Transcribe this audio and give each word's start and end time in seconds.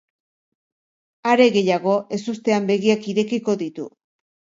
Are 1.33 1.45
gehiago, 1.55 1.93
ezustean 2.17 2.65
begiak 2.71 3.05
irekiko 3.13 3.57
ditu. 3.61 3.87